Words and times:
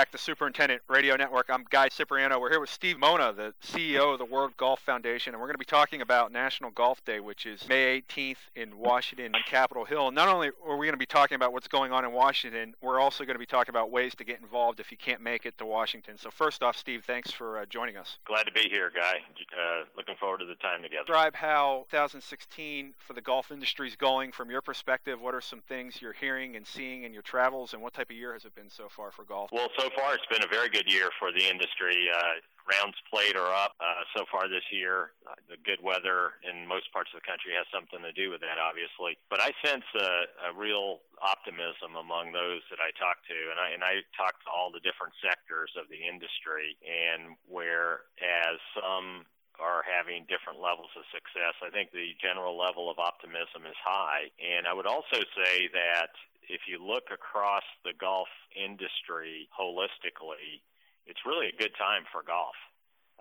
Back 0.00 0.09
Superintendent 0.20 0.82
Radio 0.86 1.16
Network. 1.16 1.46
I'm 1.48 1.64
Guy 1.70 1.88
Cipriano. 1.88 2.38
We're 2.38 2.50
here 2.50 2.60
with 2.60 2.68
Steve 2.68 2.98
Mona, 2.98 3.32
the 3.32 3.54
CEO 3.64 4.12
of 4.12 4.18
the 4.18 4.26
World 4.26 4.54
Golf 4.58 4.80
Foundation, 4.80 5.32
and 5.32 5.40
we're 5.40 5.46
going 5.46 5.54
to 5.54 5.58
be 5.58 5.64
talking 5.64 6.02
about 6.02 6.30
National 6.30 6.70
Golf 6.70 7.02
Day, 7.06 7.20
which 7.20 7.46
is 7.46 7.66
May 7.66 8.02
18th 8.02 8.36
in 8.54 8.76
Washington 8.76 9.34
on 9.34 9.40
Capitol 9.46 9.86
Hill. 9.86 10.10
Not 10.10 10.28
only 10.28 10.50
are 10.66 10.76
we 10.76 10.86
going 10.86 10.92
to 10.92 10.98
be 10.98 11.06
talking 11.06 11.36
about 11.36 11.54
what's 11.54 11.68
going 11.68 11.90
on 11.90 12.04
in 12.04 12.12
Washington, 12.12 12.74
we're 12.82 13.00
also 13.00 13.24
going 13.24 13.34
to 13.34 13.38
be 13.40 13.46
talking 13.46 13.70
about 13.70 13.90
ways 13.90 14.14
to 14.16 14.24
get 14.24 14.40
involved 14.40 14.78
if 14.78 14.90
you 14.90 14.98
can't 14.98 15.22
make 15.22 15.46
it 15.46 15.56
to 15.56 15.64
Washington. 15.64 16.18
So, 16.18 16.30
first 16.30 16.62
off, 16.62 16.76
Steve, 16.76 17.02
thanks 17.06 17.30
for 17.30 17.58
uh, 17.58 17.64
joining 17.64 17.96
us. 17.96 18.18
Glad 18.26 18.42
to 18.42 18.52
be 18.52 18.68
here, 18.68 18.92
Guy. 18.94 19.20
Uh, 19.58 19.84
looking 19.96 20.16
forward 20.20 20.40
to 20.40 20.44
the 20.44 20.54
time 20.56 20.82
together. 20.82 21.04
Describe 21.06 21.34
how 21.34 21.86
2016 21.90 22.92
for 22.98 23.14
the 23.14 23.22
golf 23.22 23.50
industry 23.50 23.88
is 23.88 23.96
going 23.96 24.32
from 24.32 24.50
your 24.50 24.60
perspective. 24.60 25.18
What 25.18 25.34
are 25.34 25.40
some 25.40 25.62
things 25.62 26.02
you're 26.02 26.12
hearing 26.12 26.56
and 26.56 26.66
seeing 26.66 27.04
in 27.04 27.14
your 27.14 27.22
travels, 27.22 27.72
and 27.72 27.80
what 27.80 27.94
type 27.94 28.10
of 28.10 28.16
year 28.16 28.34
has 28.34 28.44
it 28.44 28.54
been 28.54 28.68
so 28.68 28.88
far 28.90 29.10
for 29.10 29.24
golf? 29.24 29.50
Well, 29.50 29.68
so 29.78 29.88
far 29.96 30.09
it's 30.12 30.26
been 30.26 30.42
a 30.42 30.50
very 30.50 30.68
good 30.68 30.90
year 30.90 31.10
for 31.18 31.32
the 31.32 31.46
industry. 31.46 32.08
Uh, 32.10 32.42
rounds 32.70 32.98
played 33.10 33.34
are 33.34 33.50
up 33.50 33.74
uh, 33.82 34.06
so 34.14 34.22
far 34.30 34.46
this 34.46 34.64
year. 34.70 35.12
Uh, 35.26 35.34
the 35.50 35.58
good 35.66 35.82
weather 35.82 36.38
in 36.46 36.66
most 36.66 36.86
parts 36.94 37.10
of 37.10 37.18
the 37.18 37.26
country 37.26 37.50
has 37.54 37.66
something 37.74 37.98
to 38.02 38.14
do 38.14 38.30
with 38.30 38.40
that, 38.42 38.58
obviously. 38.62 39.18
But 39.26 39.42
I 39.42 39.50
sense 39.64 39.86
a, 39.98 40.50
a 40.50 40.50
real 40.54 41.02
optimism 41.18 41.98
among 41.98 42.30
those 42.30 42.62
that 42.70 42.78
I 42.78 42.94
talk 42.94 43.22
to, 43.26 43.38
and 43.50 43.58
I 43.58 43.74
and 43.74 43.82
I 43.82 44.06
talk 44.14 44.38
to 44.46 44.50
all 44.50 44.70
the 44.70 44.82
different 44.82 45.14
sectors 45.18 45.74
of 45.74 45.90
the 45.90 45.98
industry, 45.98 46.78
and 46.86 47.34
whereas 47.50 48.58
some 48.74 49.26
are 49.60 49.84
having 49.84 50.24
different 50.24 50.56
levels 50.56 50.88
of 50.96 51.04
success. 51.12 51.52
I 51.60 51.68
think 51.68 51.92
the 51.92 52.16
general 52.16 52.56
level 52.56 52.88
of 52.88 52.96
optimism 52.96 53.68
is 53.68 53.76
high. 53.76 54.32
And 54.40 54.64
I 54.64 54.72
would 54.72 54.88
also 54.88 55.20
say 55.36 55.68
that 55.76 56.16
if 56.50 56.66
you 56.66 56.82
look 56.82 57.14
across 57.14 57.62
the 57.86 57.94
golf 57.94 58.28
industry 58.58 59.46
holistically, 59.54 60.58
it's 61.06 61.22
really 61.22 61.46
a 61.46 61.56
good 61.56 61.72
time 61.78 62.02
for 62.10 62.26
golf. 62.26 62.58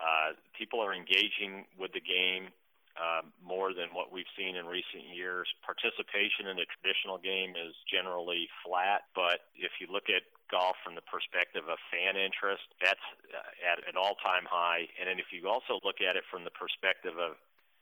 Uh, 0.01 0.33
people 0.57 0.81
are 0.81 0.93
engaging 0.93 1.69
with 1.77 1.93
the 1.93 2.01
game 2.01 2.49
uh, 2.97 3.21
more 3.39 3.71
than 3.71 3.93
what 3.93 4.11
we've 4.11 4.29
seen 4.35 4.57
in 4.57 4.65
recent 4.65 5.05
years. 5.13 5.47
Participation 5.61 6.49
in 6.49 6.57
the 6.57 6.67
traditional 6.67 7.21
game 7.21 7.53
is 7.53 7.77
generally 7.87 8.49
flat, 8.65 9.07
but 9.13 9.47
if 9.55 9.77
you 9.79 9.87
look 9.87 10.09
at 10.09 10.25
golf 10.49 10.75
from 10.81 10.97
the 10.97 11.05
perspective 11.05 11.63
of 11.69 11.77
fan 11.93 12.17
interest, 12.17 12.65
that's 12.81 13.05
uh, 13.29 13.69
at 13.69 13.79
an 13.85 13.95
all-time 13.95 14.49
high. 14.49 14.89
And 14.97 15.05
then 15.05 15.21
if 15.21 15.29
you 15.29 15.47
also 15.47 15.77
look 15.85 16.01
at 16.01 16.17
it 16.17 16.25
from 16.27 16.43
the 16.43 16.51
perspective 16.51 17.15
of 17.15 17.37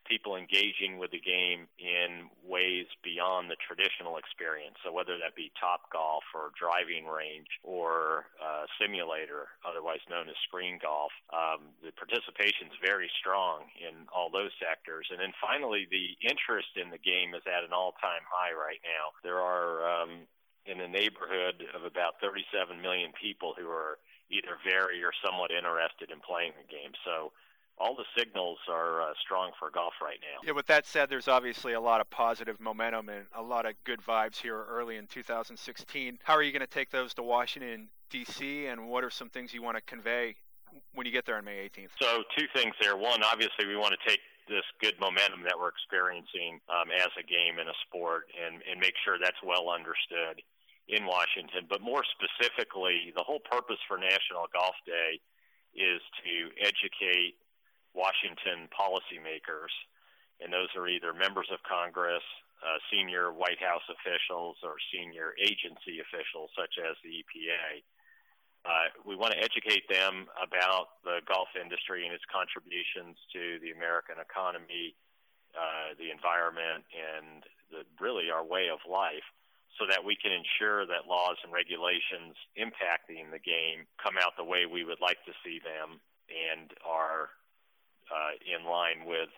people 0.08 0.36
engaging 0.36 0.98
with 0.98 1.12
the 1.12 1.20
game 1.20 1.68
in 1.78 2.32
ways 2.42 2.88
beyond 3.04 3.52
the 3.52 3.60
traditional 3.60 4.18
experience. 4.18 4.80
So 4.84 4.96
whether 4.96 5.20
that 5.20 5.36
be 5.36 5.52
Topgolf 5.60 6.26
or 6.34 6.56
driving 6.56 7.06
range 7.06 7.52
or 7.62 8.32
uh, 8.40 8.66
simulator, 8.80 9.52
otherwise 9.68 10.02
known 10.10 10.32
as 10.32 10.40
screen 10.48 10.80
golf, 10.82 11.12
um, 11.36 11.76
the 11.84 11.92
participation 11.94 12.72
is 12.72 12.78
very 12.80 13.12
strong 13.20 13.68
in 13.78 14.08
all 14.10 14.32
those 14.32 14.56
sectors. 14.58 15.12
And 15.12 15.20
then 15.20 15.36
finally, 15.38 15.86
the 15.92 16.16
interest 16.24 16.80
in 16.80 16.90
the 16.90 17.02
game 17.02 17.36
is 17.36 17.44
at 17.46 17.68
an 17.68 17.76
all-time 17.76 18.24
high 18.26 18.56
right 18.56 18.82
now. 18.82 19.12
There 19.22 19.44
are 19.44 19.84
um, 19.84 20.26
in 20.66 20.80
the 20.80 20.88
neighborhood 20.88 21.64
of 21.76 21.84
about 21.84 22.20
37 22.24 22.80
million 22.82 23.12
people 23.16 23.56
who 23.56 23.68
are 23.68 24.00
either 24.30 24.60
very 24.64 25.04
or 25.04 25.16
somewhat 25.24 25.52
interested 25.52 26.12
in 26.12 26.20
playing 26.20 26.52
the 26.60 26.68
game. 26.68 26.92
So 27.08 27.32
all 27.80 27.96
the 27.96 28.06
signals 28.18 28.58
are 28.70 29.02
uh, 29.02 29.14
strong 29.22 29.52
for 29.60 29.70
golf 29.70 29.94
right 30.02 30.18
now. 30.22 30.46
Yeah, 30.46 30.54
with 30.54 30.66
that 30.68 30.86
said, 30.86 31.10
there's 31.10 31.28
obviously 31.28 31.74
a 31.74 31.82
lot 31.82 32.02
of 32.02 32.10
positive 32.10 32.60
momentum 32.60 33.10
and 33.10 33.26
a 33.36 33.42
lot 33.42 33.66
of 33.66 33.74
good 33.84 34.02
vibes 34.02 34.38
here 34.38 34.66
early 34.70 34.98
in 34.98 35.06
2016. 35.08 36.20
How 36.24 36.34
are 36.34 36.42
you 36.42 36.52
going 36.52 36.62
to 36.62 36.68
take 36.68 36.90
those 36.90 37.14
to 37.16 37.24
Washington, 37.24 37.90
D.C., 38.10 38.66
and 38.66 38.90
what 38.90 39.04
are 39.04 39.10
some 39.10 39.30
things 39.30 39.54
you 39.54 39.62
want 39.62 39.78
to 39.78 39.84
convey 39.84 40.36
when 40.94 41.06
you 41.06 41.12
get 41.12 41.26
there 41.26 41.38
on 41.38 41.46
May 41.46 41.70
18th? 41.70 41.90
So, 42.02 42.24
two 42.38 42.48
things 42.54 42.74
there. 42.82 42.98
One, 42.98 43.22
obviously, 43.24 43.68
we 43.68 43.76
want 43.76 43.94
to 43.94 44.10
take 44.10 44.20
this 44.50 44.66
good 44.82 44.96
momentum 45.00 45.44
that 45.44 45.60
we're 45.60 45.70
experiencing 45.70 46.60
um, 46.72 46.90
as 46.90 47.12
a 47.20 47.24
game 47.24 47.60
and 47.60 47.70
a 47.70 47.78
sport 47.86 48.32
and, 48.34 48.64
and 48.64 48.80
make 48.80 48.94
sure 49.04 49.18
that's 49.22 49.40
well 49.44 49.70
understood 49.70 50.42
in 50.88 51.06
Washington. 51.06 51.68
But 51.70 51.82
more 51.84 52.02
specifically, 52.16 53.12
the 53.16 53.24
whole 53.24 53.44
purpose 53.44 53.78
for 53.88 54.00
National 54.00 54.48
Golf 54.56 54.76
Day 54.88 55.20
is 55.76 56.02
to 56.24 56.36
educate 56.64 57.36
Washington 57.98 58.70
policymakers, 58.70 59.74
and 60.38 60.54
those 60.54 60.70
are 60.78 60.86
either 60.86 61.18
members 61.18 61.50
of 61.50 61.58
Congress, 61.66 62.22
uh, 62.62 62.78
senior 62.94 63.34
White 63.34 63.58
House 63.58 63.86
officials, 63.90 64.62
or 64.62 64.78
senior 64.94 65.34
agency 65.42 65.98
officials 65.98 66.54
such 66.54 66.78
as 66.78 66.94
the 67.02 67.26
EPA. 67.26 67.82
Uh, 68.66 68.94
we 69.02 69.18
want 69.18 69.34
to 69.34 69.42
educate 69.42 69.90
them 69.90 70.30
about 70.38 71.02
the 71.02 71.26
golf 71.26 71.50
industry 71.58 72.06
and 72.06 72.14
its 72.14 72.26
contributions 72.30 73.18
to 73.34 73.58
the 73.66 73.74
American 73.74 74.22
economy, 74.22 74.94
uh, 75.58 75.98
the 75.98 76.14
environment, 76.14 76.86
and 76.94 77.42
the, 77.74 77.82
really 77.98 78.30
our 78.30 78.46
way 78.46 78.70
of 78.70 78.78
life 78.86 79.26
so 79.78 79.86
that 79.86 80.04
we 80.04 80.18
can 80.18 80.34
ensure 80.34 80.86
that 80.86 81.06
laws 81.06 81.38
and 81.46 81.54
regulations 81.54 82.34
impacting 82.58 83.30
the 83.30 83.42
game 83.42 83.86
come 84.02 84.18
out 84.18 84.34
the 84.36 84.44
way 84.44 84.66
we 84.66 84.84
would 84.84 85.00
like 85.00 85.22
to 85.26 85.34
see 85.46 85.62
them 85.62 86.02
and 86.28 86.74
are 86.82 87.30
in 88.46 88.66
line 88.66 89.06
with 89.06 89.30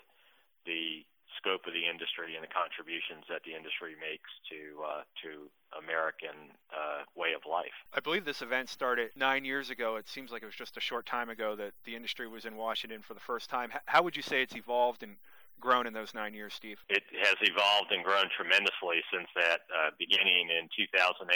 the 0.65 1.05
scope 1.37 1.63
of 1.65 1.73
the 1.73 1.85
industry 1.87 2.35
and 2.35 2.43
the 2.43 2.51
contributions 2.51 3.23
that 3.29 3.41
the 3.45 3.55
industry 3.55 3.95
makes 3.95 4.27
to 4.51 4.81
uh, 4.83 5.03
to 5.23 5.47
American 5.77 6.51
uh, 6.73 7.05
way 7.15 7.31
of 7.31 7.41
life. 7.49 7.73
I 7.93 7.99
believe 7.99 8.25
this 8.25 8.41
event 8.41 8.69
started 8.69 9.11
nine 9.15 9.45
years 9.45 9.69
ago. 9.69 9.95
It 9.95 10.09
seems 10.09 10.31
like 10.31 10.43
it 10.43 10.49
was 10.49 10.57
just 10.57 10.77
a 10.77 10.83
short 10.83 11.05
time 11.05 11.29
ago 11.29 11.55
that 11.55 11.73
the 11.85 11.95
industry 11.95 12.27
was 12.27 12.45
in 12.45 12.57
Washington 12.57 13.01
for 13.01 13.13
the 13.13 13.23
first 13.23 13.49
time. 13.49 13.71
How 13.85 14.03
would 14.03 14.15
you 14.15 14.21
say 14.23 14.41
it's 14.41 14.55
evolved 14.55 15.03
and 15.03 15.15
grown 15.59 15.87
in 15.87 15.93
those 15.93 16.13
nine 16.13 16.33
years, 16.33 16.53
Steve? 16.53 16.79
It 16.89 17.03
has 17.21 17.35
evolved 17.41 17.91
and 17.91 18.03
grown 18.03 18.27
tremendously 18.35 19.03
since 19.13 19.27
that 19.35 19.61
uh, 19.71 19.91
beginning 19.99 20.49
in 20.49 20.67
2008. 20.75 21.27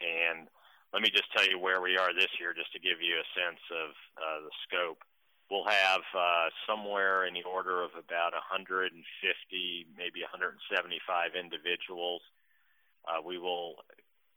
And 0.00 0.48
let 0.92 1.02
me 1.02 1.10
just 1.10 1.30
tell 1.32 1.46
you 1.46 1.58
where 1.58 1.80
we 1.80 1.96
are 1.96 2.14
this 2.14 2.30
year, 2.38 2.54
just 2.54 2.72
to 2.72 2.80
give 2.80 3.00
you 3.00 3.16
a 3.18 3.26
sense 3.34 3.62
of 3.72 3.90
uh, 4.16 4.38
the 4.46 4.52
scope 4.66 5.02
we'll 5.50 5.64
have 5.64 6.04
uh, 6.12 6.48
somewhere 6.68 7.24
in 7.24 7.34
the 7.34 7.42
order 7.42 7.82
of 7.82 7.90
about 7.96 8.32
150, 8.32 8.92
maybe 9.96 10.20
175 10.20 10.60
individuals. 11.34 12.20
Uh, 13.08 13.24
we 13.24 13.38
will 13.38 13.80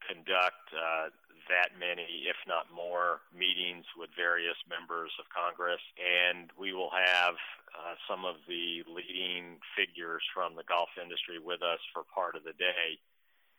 conduct 0.08 0.72
uh, 0.72 1.12
that 1.52 1.76
many, 1.76 2.32
if 2.32 2.40
not 2.48 2.72
more, 2.72 3.20
meetings 3.36 3.84
with 4.00 4.10
various 4.16 4.56
members 4.72 5.12
of 5.20 5.28
Congress, 5.28 5.84
and 6.00 6.48
we 6.56 6.72
will 6.72 6.92
have 6.96 7.36
uh, 7.76 8.00
some 8.08 8.24
of 8.24 8.40
the 8.48 8.84
leading 8.88 9.60
figures 9.76 10.24
from 10.32 10.56
the 10.56 10.64
golf 10.64 10.96
industry 10.96 11.44
with 11.44 11.60
us 11.60 11.84
for 11.92 12.08
part 12.08 12.40
of 12.40 12.48
the 12.48 12.56
day. 12.56 13.00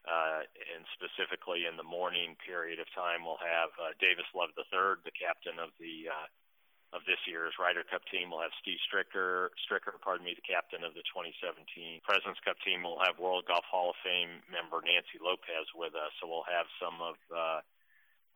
Uh, 0.02 0.42
and 0.74 0.82
specifically 0.98 1.62
in 1.62 1.78
the 1.78 1.86
morning 1.86 2.34
period 2.42 2.82
of 2.82 2.90
time, 2.90 3.22
we'll 3.22 3.38
have 3.38 3.70
uh, 3.78 3.94
Davis 4.02 4.26
Love 4.34 4.50
III, 4.58 4.98
the 5.06 5.14
captain 5.14 5.62
of 5.62 5.70
the 5.78 6.10
uh, 6.10 6.26
of 6.92 7.00
this 7.08 7.20
year's 7.24 7.56
Ryder 7.56 7.84
Cup 7.88 8.04
team. 8.12 8.28
We'll 8.28 8.44
have 8.44 8.54
Steve 8.60 8.80
Stricker, 8.84 9.48
Stricker, 9.64 9.96
pardon 9.96 10.28
me, 10.28 10.36
the 10.36 10.44
captain 10.44 10.84
of 10.84 10.92
the 10.92 11.04
2017 11.08 12.04
Presidents 12.04 12.40
Cup 12.44 12.60
team. 12.60 12.84
We'll 12.84 13.00
have 13.00 13.16
World 13.16 13.48
Golf 13.48 13.64
Hall 13.64 13.96
of 13.96 13.98
Fame 14.04 14.44
member 14.52 14.84
Nancy 14.84 15.16
Lopez 15.16 15.72
with 15.72 15.96
us. 15.96 16.12
So 16.20 16.28
we'll 16.28 16.48
have 16.48 16.68
some 16.76 17.00
of 17.00 17.16
uh, 17.32 17.60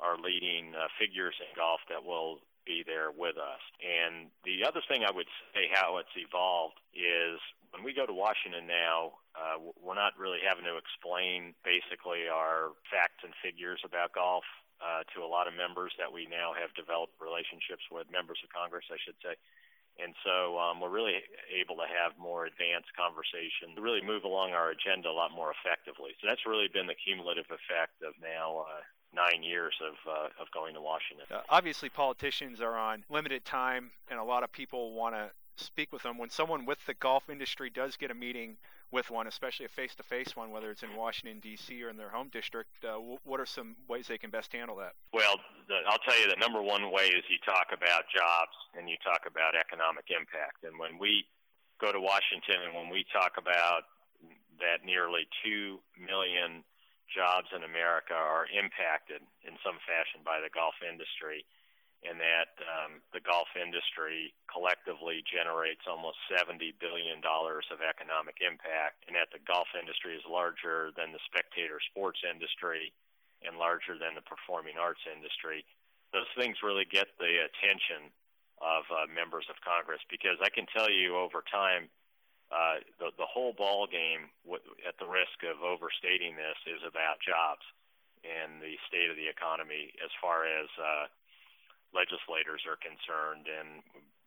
our 0.00 0.16
leading 0.16 0.72
uh, 0.72 0.88
figures 0.96 1.36
in 1.40 1.52
golf 1.52 1.84
that 1.92 2.00
will 2.00 2.40
be 2.64 2.82
there 2.82 3.12
with 3.12 3.36
us. 3.36 3.62
And 3.78 4.32
the 4.42 4.66
other 4.66 4.80
thing 4.88 5.04
I 5.04 5.12
would 5.12 5.30
say 5.54 5.68
how 5.70 6.00
it's 6.00 6.12
evolved 6.16 6.80
is 6.96 7.38
when 7.70 7.84
we 7.84 7.92
go 7.92 8.08
to 8.08 8.16
Washington 8.16 8.66
now, 8.66 9.20
uh, 9.36 9.60
we're 9.76 9.94
not 9.94 10.16
really 10.16 10.40
having 10.40 10.64
to 10.64 10.80
explain 10.80 11.52
basically 11.60 12.26
our 12.26 12.72
facts 12.88 13.20
and 13.20 13.36
figures 13.44 13.84
about 13.84 14.16
golf 14.16 14.44
uh, 14.80 15.02
to 15.16 15.24
a 15.24 15.28
lot 15.28 15.48
of 15.48 15.54
members 15.54 15.92
that 15.96 16.12
we 16.12 16.28
now 16.28 16.52
have 16.52 16.72
developed 16.76 17.16
relationships 17.20 17.84
with, 17.90 18.06
members 18.12 18.38
of 18.44 18.52
Congress, 18.52 18.84
I 18.92 19.00
should 19.00 19.16
say. 19.24 19.34
And 19.96 20.12
so 20.20 20.60
um, 20.60 20.80
we're 20.80 20.92
really 20.92 21.24
able 21.48 21.76
to 21.80 21.88
have 21.88 22.12
more 22.20 22.44
advanced 22.44 22.92
conversations, 22.92 23.80
really 23.80 24.04
move 24.04 24.24
along 24.28 24.52
our 24.52 24.68
agenda 24.68 25.08
a 25.08 25.16
lot 25.16 25.32
more 25.32 25.52
effectively. 25.56 26.12
So 26.20 26.28
that's 26.28 26.44
really 26.44 26.68
been 26.68 26.86
the 26.86 26.94
cumulative 26.94 27.48
effect 27.48 28.04
of 28.04 28.12
now 28.20 28.68
uh, 28.68 28.84
nine 29.16 29.42
years 29.42 29.72
of 29.80 29.96
uh, 30.04 30.28
of 30.36 30.52
going 30.52 30.74
to 30.74 30.82
Washington. 30.82 31.24
Uh, 31.32 31.40
obviously, 31.48 31.88
politicians 31.88 32.60
are 32.60 32.76
on 32.76 33.04
limited 33.08 33.44
time, 33.44 33.90
and 34.10 34.20
a 34.20 34.24
lot 34.24 34.44
of 34.44 34.52
people 34.52 34.92
want 34.92 35.14
to 35.14 35.30
speak 35.56 35.92
with 35.92 36.02
them. 36.02 36.18
When 36.18 36.28
someone 36.28 36.66
with 36.66 36.84
the 36.84 36.92
golf 36.92 37.30
industry 37.30 37.70
does 37.70 37.96
get 37.96 38.10
a 38.10 38.14
meeting 38.14 38.56
with 38.92 39.10
one, 39.10 39.26
especially 39.26 39.66
a 39.66 39.68
face-to-face 39.68 40.36
one, 40.36 40.50
whether 40.50 40.70
it's 40.70 40.82
in 40.82 40.94
Washington 40.94 41.40
D.C. 41.40 41.82
or 41.82 41.90
in 41.90 41.96
their 41.96 42.10
home 42.10 42.28
district, 42.32 42.70
uh, 42.84 42.96
what 43.24 43.40
are 43.40 43.46
some 43.46 43.76
ways 43.88 44.06
they 44.06 44.18
can 44.18 44.30
best 44.30 44.52
handle 44.52 44.76
that? 44.76 44.94
Well, 45.12 45.36
the, 45.68 45.82
I'll 45.88 45.98
tell 46.06 46.18
you 46.18 46.28
the 46.28 46.38
number 46.38 46.62
one 46.62 46.90
way 46.92 47.10
is 47.10 47.24
you 47.28 47.38
talk 47.44 47.74
about 47.74 48.06
jobs 48.14 48.54
and 48.78 48.88
you 48.88 48.96
talk 49.02 49.26
about 49.26 49.58
economic 49.58 50.06
impact. 50.08 50.62
And 50.62 50.78
when 50.78 50.98
we 50.98 51.26
go 51.80 51.92
to 51.92 52.00
Washington 52.00 52.62
and 52.64 52.72
when 52.74 52.88
we 52.88 53.04
talk 53.12 53.34
about 53.38 53.90
that 54.62 54.86
nearly 54.86 55.28
two 55.44 55.82
million 55.98 56.64
jobs 57.10 57.50
in 57.54 57.62
America 57.62 58.14
are 58.14 58.46
impacted 58.50 59.22
in 59.44 59.54
some 59.62 59.78
fashion 59.84 60.22
by 60.24 60.40
the 60.40 60.50
golf 60.50 60.74
industry, 60.82 61.44
and 62.04 62.20
that 62.20 62.52
um, 62.68 63.00
the 63.16 63.24
golf 63.24 63.48
industry 63.56 64.36
collectively 64.50 65.24
generates 65.24 65.88
almost 65.88 66.20
$70 66.28 66.76
billion 66.76 67.24
of 67.24 67.78
economic 67.80 68.38
impact, 68.44 69.08
and 69.08 69.16
that 69.16 69.32
the 69.32 69.42
golf 69.42 69.68
industry 69.72 70.14
is 70.14 70.24
larger 70.28 70.92
than 70.94 71.10
the 71.10 71.22
spectator 71.24 71.80
sports 71.80 72.20
industry 72.22 72.92
and 73.44 73.56
larger 73.56 73.96
than 73.96 74.16
the 74.16 74.24
performing 74.24 74.76
arts 74.76 75.02
industry. 75.08 75.64
Those 76.12 76.28
things 76.36 76.60
really 76.64 76.86
get 76.86 77.08
the 77.16 77.48
attention 77.48 78.12
of 78.60 78.88
uh, 78.88 79.04
members 79.12 79.44
of 79.52 79.60
Congress 79.60 80.00
because 80.08 80.40
I 80.40 80.48
can 80.48 80.64
tell 80.72 80.88
you 80.88 81.16
over 81.16 81.44
time 81.44 81.92
uh, 82.48 82.78
the 83.02 83.10
the 83.18 83.26
whole 83.26 83.52
ball 83.52 83.90
game, 83.90 84.30
at 84.86 84.94
the 85.02 85.08
risk 85.10 85.42
of 85.42 85.66
overstating 85.66 86.38
this, 86.38 86.56
is 86.70 86.80
about 86.86 87.18
jobs 87.18 87.66
and 88.22 88.62
the 88.62 88.78
state 88.86 89.10
of 89.10 89.18
the 89.18 89.26
economy 89.26 89.90
as 89.98 90.10
far 90.22 90.46
as 90.46 90.70
uh, 90.78 91.06
legislators 91.96 92.68
are 92.68 92.76
concerned. 92.76 93.48
And 93.48 93.80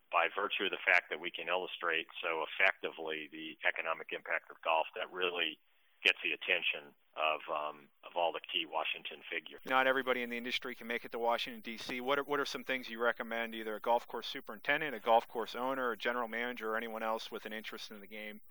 by 0.09 0.33
virtue 0.33 0.65
of 0.65 0.73
the 0.73 0.81
fact 0.81 1.13
that 1.13 1.21
we 1.21 1.29
can 1.29 1.45
illustrate 1.45 2.09
so 2.25 2.41
effectively 2.49 3.29
the 3.29 3.53
economic 3.61 4.09
impact 4.09 4.49
of 4.49 4.57
golf, 4.65 4.89
that 4.97 5.05
really 5.13 5.61
gets 6.03 6.17
the 6.23 6.31
attention 6.31 6.95
of 7.15 7.39
um, 7.51 7.87
of 8.07 8.15
all 8.15 8.31
the 8.31 8.41
key 8.51 8.65
Washington 8.65 9.19
figures. 9.29 9.59
Not 9.65 9.87
everybody 9.87 10.23
in 10.23 10.29
the 10.29 10.37
industry 10.37 10.73
can 10.73 10.87
make 10.87 11.05
it 11.05 11.11
to 11.11 11.19
Washington 11.19 11.61
D.C. 11.61 12.01
What 12.01 12.19
are 12.19 12.23
what 12.23 12.39
are 12.39 12.45
some 12.45 12.63
things 12.63 12.89
you 12.89 13.01
recommend 13.01 13.53
either 13.53 13.75
a 13.75 13.79
golf 13.79 14.07
course 14.07 14.27
superintendent, 14.27 14.95
a 14.95 14.99
golf 14.99 15.27
course 15.27 15.55
owner, 15.55 15.91
a 15.91 15.97
general 15.97 16.27
manager, 16.27 16.73
or 16.73 16.77
anyone 16.77 17.03
else 17.03 17.31
with 17.31 17.45
an 17.45 17.53
interest 17.53 17.91
in 17.91 17.99
the 17.99 18.07
game 18.07 18.41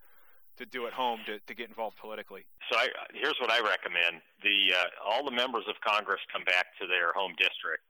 to 0.57 0.67
do 0.67 0.87
at 0.87 0.93
home 0.93 1.21
to, 1.27 1.39
to 1.39 1.55
get 1.55 1.69
involved 1.69 1.97
politically? 1.97 2.45
So 2.71 2.79
I, 2.79 2.89
here's 3.15 3.39
what 3.41 3.51
I 3.51 3.61
recommend: 3.61 4.21
the 4.43 4.75
uh, 4.77 5.09
all 5.09 5.25
the 5.25 5.35
members 5.35 5.65
of 5.69 5.77
Congress 5.81 6.21
come 6.33 6.45
back 6.45 6.77
to 6.81 6.87
their 6.87 7.13
home 7.13 7.33
district 7.39 7.83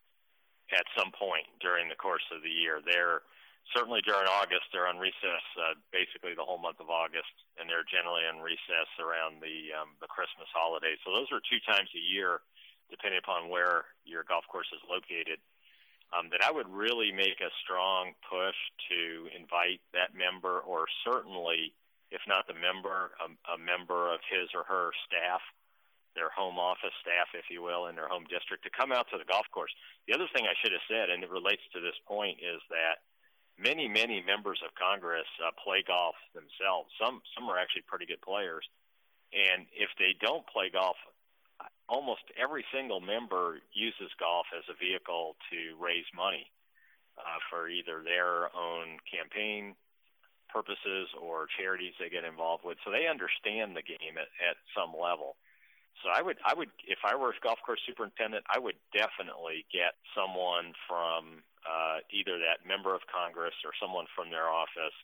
at 0.73 0.85
some 0.97 1.11
point 1.13 1.47
during 1.61 1.89
the 1.89 1.97
course 1.97 2.25
of 2.35 2.43
the 2.43 2.53
year. 2.53 2.81
They're 2.85 3.25
certainly 3.77 4.01
during 4.05 4.29
August, 4.29 4.69
they're 4.73 4.89
on 4.89 4.97
recess 4.97 5.45
uh, 5.61 5.77
basically 5.93 6.33
the 6.33 6.45
whole 6.45 6.61
month 6.61 6.81
of 6.81 6.89
August, 6.89 7.33
and 7.61 7.69
they're 7.69 7.85
generally 7.85 8.25
on 8.25 8.41
recess 8.41 8.89
around 9.01 9.41
the 9.45 9.73
um, 9.77 9.97
the 10.01 10.09
Christmas 10.09 10.49
holidays. 10.53 11.01
So 11.05 11.13
those 11.13 11.29
are 11.33 11.41
two 11.45 11.61
times 11.69 11.89
a 11.93 12.01
year, 12.01 12.41
depending 12.89 13.21
upon 13.21 13.53
where 13.53 13.89
your 14.05 14.25
golf 14.25 14.45
course 14.49 14.69
is 14.73 14.83
located. 14.89 15.41
Um, 16.09 16.33
that 16.33 16.41
I 16.41 16.49
would 16.49 16.73
really 16.73 17.13
make 17.13 17.45
a 17.45 17.53
strong 17.61 18.17
push 18.25 18.57
to 18.89 19.29
invite 19.37 19.85
that 19.93 20.17
member, 20.17 20.65
or 20.65 20.89
certainly, 21.05 21.77
if 22.09 22.25
not 22.25 22.49
the 22.49 22.57
member, 22.57 23.13
a, 23.21 23.29
a 23.53 23.59
member 23.61 24.09
of 24.09 24.25
his 24.25 24.49
or 24.57 24.65
her 24.65 24.89
staff, 25.05 25.45
their 26.15 26.31
home 26.31 26.59
office 26.59 26.95
staff, 27.01 27.29
if 27.35 27.51
you 27.51 27.63
will, 27.63 27.87
in 27.87 27.97
their 27.97 28.09
home 28.09 28.25
district, 28.29 28.65
to 28.65 28.71
come 28.71 28.93
out 28.93 29.07
to 29.11 29.19
the 29.19 29.29
golf 29.29 29.47
course. 29.53 29.73
The 30.07 30.15
other 30.15 30.29
thing 30.33 30.47
I 30.47 30.57
should 30.61 30.73
have 30.73 30.89
said, 30.89 31.11
and 31.11 31.23
it 31.23 31.31
relates 31.31 31.63
to 31.73 31.81
this 31.81 31.97
point, 32.07 32.39
is 32.41 32.61
that 32.71 33.05
many, 33.59 33.89
many 33.89 34.23
members 34.23 34.63
of 34.65 34.75
Congress 34.75 35.29
uh, 35.43 35.51
play 35.63 35.85
golf 35.87 36.15
themselves. 36.35 36.91
Some 37.01 37.21
some 37.37 37.49
are 37.51 37.59
actually 37.59 37.87
pretty 37.87 38.07
good 38.07 38.23
players, 38.23 38.65
and 39.33 39.67
if 39.75 39.91
they 39.99 40.15
don't 40.21 40.47
play 40.47 40.71
golf, 40.71 40.97
almost 41.89 42.23
every 42.37 42.65
single 42.73 43.01
member 43.01 43.59
uses 43.73 44.13
golf 44.21 44.47
as 44.57 44.65
a 44.69 44.79
vehicle 44.79 45.37
to 45.51 45.75
raise 45.81 46.07
money 46.15 46.47
uh, 47.19 47.41
for 47.51 47.69
either 47.69 48.03
their 48.05 48.55
own 48.55 48.99
campaign 49.09 49.75
purposes 50.49 51.09
or 51.21 51.47
charities 51.59 51.93
they 51.99 52.09
get 52.09 52.25
involved 52.25 52.65
with. 52.65 52.79
So 52.85 52.91
they 52.91 53.07
understand 53.07 53.77
the 53.77 53.85
game 53.85 54.17
at, 54.17 54.31
at 54.41 54.57
some 54.73 54.97
level. 54.97 55.37
So 56.03 56.11
I 56.15 56.23
would, 56.23 56.39
I 56.47 56.55
would, 56.55 56.71
if 56.87 57.03
I 57.03 57.19
were 57.19 57.35
a 57.35 57.41
golf 57.43 57.59
course 57.67 57.83
superintendent, 57.83 58.47
I 58.47 58.59
would 58.59 58.79
definitely 58.95 59.67
get 59.73 59.99
someone 60.15 60.73
from 60.87 61.43
uh, 61.67 62.07
either 62.15 62.39
that 62.39 62.63
member 62.63 62.95
of 62.95 63.03
Congress 63.11 63.55
or 63.67 63.75
someone 63.83 64.07
from 64.15 64.31
their 64.31 64.47
office 64.47 64.95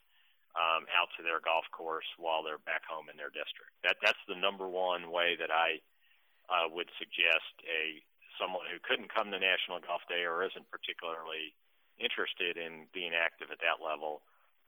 um, 0.55 0.87
out 0.95 1.11
to 1.19 1.27
their 1.27 1.43
golf 1.43 1.67
course 1.75 2.07
while 2.15 2.47
they're 2.47 2.63
back 2.63 2.87
home 2.87 3.11
in 3.11 3.19
their 3.19 3.35
district. 3.35 3.75
That 3.83 3.99
that's 3.99 4.23
the 4.31 4.39
number 4.39 4.71
one 4.71 5.11
way 5.11 5.35
that 5.35 5.51
I 5.51 5.83
uh, 6.47 6.71
would 6.71 6.91
suggest 6.95 7.53
a 7.67 7.99
someone 8.39 8.67
who 8.71 8.83
couldn't 8.83 9.15
come 9.15 9.31
to 9.31 9.39
National 9.39 9.83
Golf 9.83 10.03
Day 10.11 10.27
or 10.27 10.43
isn't 10.43 10.67
particularly 10.71 11.55
interested 11.99 12.59
in 12.59 12.91
being 12.91 13.15
active 13.15 13.55
at 13.55 13.63
that 13.63 13.79
level 13.79 14.23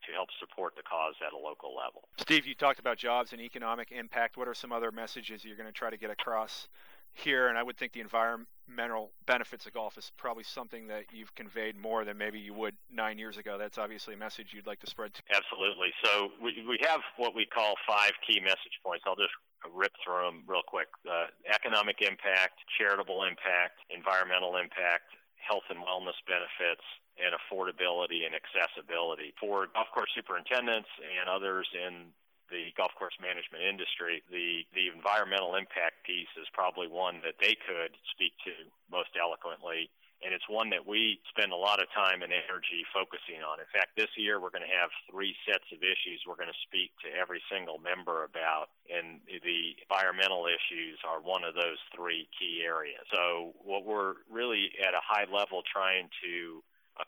to 0.06 0.12
help 0.12 0.28
support 0.38 0.74
the 0.76 0.82
cause 0.82 1.14
at 1.26 1.32
a 1.32 1.36
local 1.36 1.74
level. 1.74 2.08
Steve, 2.18 2.46
you 2.46 2.54
talked 2.54 2.78
about 2.78 2.98
jobs 2.98 3.32
and 3.32 3.40
economic 3.40 3.92
impact. 3.92 4.36
What 4.36 4.48
are 4.48 4.54
some 4.54 4.72
other 4.72 4.92
messages 4.92 5.44
you're 5.44 5.56
going 5.56 5.68
to 5.68 5.72
try 5.72 5.90
to 5.90 5.96
get 5.96 6.10
across 6.10 6.68
here? 7.12 7.48
And 7.48 7.56
I 7.58 7.62
would 7.62 7.76
think 7.76 7.92
the 7.92 8.00
environmental 8.00 9.10
benefits 9.26 9.66
of 9.66 9.72
golf 9.72 9.98
is 9.98 10.12
probably 10.16 10.44
something 10.44 10.88
that 10.88 11.04
you've 11.12 11.34
conveyed 11.34 11.76
more 11.76 12.04
than 12.04 12.18
maybe 12.18 12.38
you 12.38 12.54
would 12.54 12.74
nine 12.92 13.18
years 13.18 13.38
ago. 13.38 13.56
That's 13.58 13.78
obviously 13.78 14.14
a 14.14 14.18
message 14.18 14.52
you'd 14.52 14.66
like 14.66 14.80
to 14.80 14.86
spread. 14.86 15.14
To. 15.14 15.22
Absolutely. 15.34 15.88
So 16.04 16.28
we, 16.42 16.64
we 16.68 16.78
have 16.82 17.00
what 17.16 17.34
we 17.34 17.46
call 17.46 17.74
five 17.88 18.12
key 18.26 18.40
message 18.40 18.78
points. 18.84 19.04
I'll 19.06 19.16
just 19.16 19.34
rip 19.74 19.92
through 20.04 20.26
them 20.26 20.44
real 20.46 20.62
quick. 20.66 20.88
Uh, 21.08 21.26
economic 21.52 22.02
impact, 22.02 22.60
charitable 22.78 23.24
impact, 23.24 23.80
environmental 23.90 24.56
impact, 24.56 25.10
health 25.36 25.66
and 25.70 25.78
wellness 25.78 26.18
benefits, 26.26 26.82
and 27.16 27.32
affordability 27.32 28.24
and 28.28 28.36
accessibility. 28.36 29.32
For 29.40 29.68
golf 29.72 29.88
course 29.92 30.12
superintendents 30.14 30.88
and 31.00 31.28
others 31.28 31.68
in 31.72 32.12
the 32.50 32.70
golf 32.76 32.94
course 32.94 33.16
management 33.18 33.64
industry, 33.64 34.22
the, 34.30 34.62
the 34.74 34.92
environmental 34.92 35.58
impact 35.58 36.06
piece 36.06 36.30
is 36.38 36.46
probably 36.54 36.86
one 36.86 37.18
that 37.26 37.38
they 37.42 37.58
could 37.58 37.94
speak 38.14 38.34
to 38.46 38.54
most 38.90 39.10
eloquently. 39.18 39.90
And 40.24 40.32
it's 40.32 40.48
one 40.48 40.72
that 40.72 40.88
we 40.88 41.20
spend 41.28 41.52
a 41.52 41.60
lot 41.60 41.76
of 41.76 41.92
time 41.92 42.24
and 42.24 42.32
energy 42.32 42.88
focusing 42.88 43.44
on. 43.44 43.60
In 43.60 43.68
fact, 43.68 44.00
this 44.00 44.08
year 44.16 44.40
we're 44.40 44.54
going 44.54 44.64
to 44.64 44.78
have 44.80 44.88
three 45.12 45.36
sets 45.44 45.68
of 45.76 45.84
issues 45.84 46.24
we're 46.24 46.40
going 46.40 46.48
to 46.48 46.64
speak 46.64 46.88
to 47.04 47.12
every 47.12 47.44
single 47.52 47.76
member 47.76 48.24
about. 48.24 48.72
And 48.88 49.20
the 49.28 49.76
environmental 49.76 50.48
issues 50.48 50.96
are 51.04 51.20
one 51.20 51.44
of 51.44 51.52
those 51.52 51.76
three 51.92 52.32
key 52.32 52.64
areas. 52.64 53.04
So, 53.12 53.52
what 53.60 53.84
we're 53.84 54.16
really 54.32 54.72
at 54.80 54.96
a 54.96 55.04
high 55.04 55.28
level 55.28 55.60
trying 55.68 56.08
to 56.24 56.64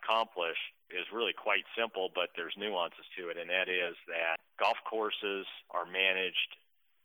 accomplish 0.09 0.57
is 0.89 1.05
really 1.13 1.37
quite 1.37 1.65
simple, 1.77 2.09
but 2.15 2.33
there's 2.35 2.57
nuances 2.57 3.05
to 3.17 3.29
it, 3.29 3.37
and 3.37 3.51
that 3.51 3.69
is 3.69 3.95
that 4.09 4.41
golf 4.59 4.81
courses 4.89 5.45
are 5.71 5.85
managed 5.85 6.57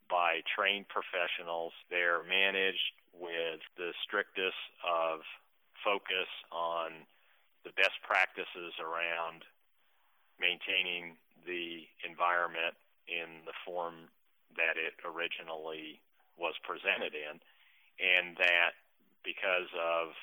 by 0.10 0.39
trained 0.48 0.88
professionals. 0.88 1.74
They're 1.91 2.24
managed 2.24 2.95
with 3.12 3.60
the 3.75 3.91
strictest 4.07 4.57
of 4.88 5.19
focus 5.83 6.31
on 6.51 7.03
the 7.67 7.75
best 7.75 8.00
practices 8.07 8.72
around 8.79 9.43
maintaining 10.39 11.19
the 11.43 11.83
environment 12.07 12.75
in 13.12 13.43
the 13.43 13.55
form 13.67 14.07
that 14.55 14.79
it 14.79 14.95
originally 15.03 16.00
was 16.39 16.55
presented 16.63 17.12
in, 17.12 17.36
and 18.00 18.38
that 18.39 18.79
because 19.27 19.67
of 19.75 20.15